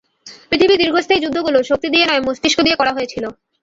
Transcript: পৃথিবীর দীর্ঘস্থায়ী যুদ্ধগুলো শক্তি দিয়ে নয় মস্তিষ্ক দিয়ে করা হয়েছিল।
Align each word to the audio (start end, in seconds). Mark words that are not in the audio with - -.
পৃথিবীর 0.49 0.81
দীর্ঘস্থায়ী 0.81 1.23
যুদ্ধগুলো 1.23 1.57
শক্তি 1.69 1.87
দিয়ে 1.93 2.05
নয় 2.07 2.23
মস্তিষ্ক 2.27 2.59
দিয়ে 2.65 2.79
করা 2.79 2.91
হয়েছিল। 2.93 3.23